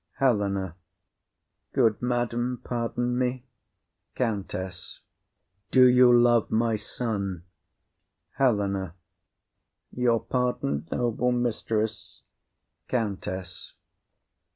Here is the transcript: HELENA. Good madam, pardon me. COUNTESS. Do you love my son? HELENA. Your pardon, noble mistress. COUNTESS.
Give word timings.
HELENA. 0.17 0.75
Good 1.73 2.01
madam, 2.01 2.59
pardon 2.63 3.19
me. 3.19 3.45
COUNTESS. 4.15 5.01
Do 5.69 5.87
you 5.87 6.11
love 6.11 6.49
my 6.49 6.75
son? 6.75 7.43
HELENA. 8.39 8.95
Your 9.91 10.19
pardon, 10.21 10.87
noble 10.91 11.31
mistress. 11.31 12.23
COUNTESS. 12.87 13.73